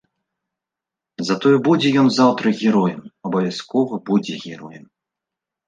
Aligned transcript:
Затое 1.27 1.51
будзе 1.67 1.89
ён 2.05 2.09
заўтра 2.17 2.55
героем, 2.63 2.99
абавязкова 3.29 4.03
будзе 4.11 4.43
героем. 4.45 4.85